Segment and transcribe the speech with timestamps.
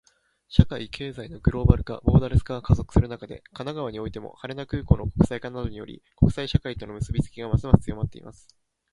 [0.49, 8.57] 社会・経済のグローバル化、ボーダレス化が加速する中で、神奈川においても、羽田空港の国際化などにより、国際社会との結びつきがますます強まっています。